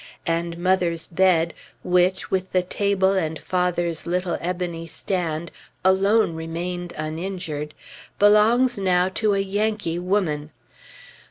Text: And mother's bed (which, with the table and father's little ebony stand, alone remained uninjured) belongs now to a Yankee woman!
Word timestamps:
And 0.25 0.57
mother's 0.57 1.05
bed 1.05 1.53
(which, 1.83 2.31
with 2.31 2.53
the 2.53 2.63
table 2.63 3.11
and 3.11 3.37
father's 3.37 4.07
little 4.07 4.35
ebony 4.41 4.87
stand, 4.87 5.51
alone 5.85 6.33
remained 6.33 6.91
uninjured) 6.97 7.75
belongs 8.17 8.79
now 8.79 9.09
to 9.09 9.35
a 9.35 9.39
Yankee 9.41 9.99
woman! 9.99 10.49